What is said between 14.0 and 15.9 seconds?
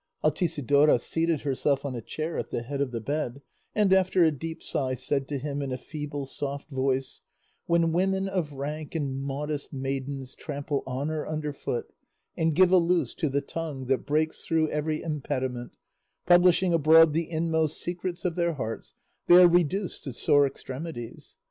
breaks through every impediment,